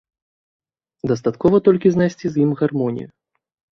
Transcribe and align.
Дастаткова 1.11 1.55
толькі 1.67 1.87
знайсці 1.97 2.25
з 2.33 2.43
ім 2.47 2.51
гармонію. 2.63 3.09